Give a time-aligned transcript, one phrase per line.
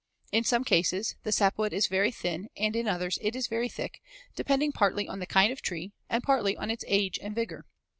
[0.31, 4.01] In some cases the sapwood is very thin and in others it is very thick,
[4.35, 7.67] depending partly on the kind of tree, and partly on its age and vigor.